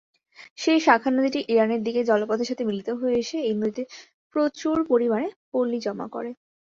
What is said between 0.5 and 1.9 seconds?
সেই শাখা নদীটি ইরানের